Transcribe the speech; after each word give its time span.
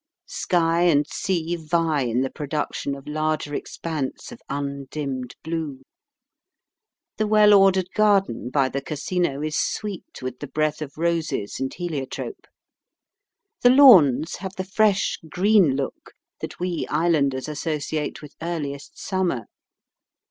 Sky 0.25 0.81
and 0.81 1.05
sea 1.07 1.55
vie 1.55 2.01
in 2.01 2.21
the 2.21 2.29
production 2.31 2.95
of 2.95 3.05
larger 3.05 3.53
expanse 3.53 4.31
of 4.31 4.41
undimmed 4.49 5.35
blue. 5.43 5.83
The 7.17 7.27
well 7.27 7.53
ordered 7.53 7.93
garden 7.93 8.49
by 8.49 8.67
the 8.69 8.81
Casino 8.81 9.43
is 9.43 9.55
sweet 9.55 10.23
with 10.23 10.39
the 10.39 10.47
breath 10.47 10.81
of 10.81 10.97
roses 10.97 11.59
and 11.59 11.71
heliotrope. 11.71 12.47
The 13.61 13.69
lawns 13.69 14.37
have 14.37 14.55
the 14.55 14.63
fresh 14.65 15.19
green 15.29 15.75
look 15.75 16.13
that 16.39 16.59
we 16.59 16.87
islanders 16.89 17.47
associate 17.47 18.23
with 18.23 18.33
earliest 18.41 18.97
summer. 18.97 19.45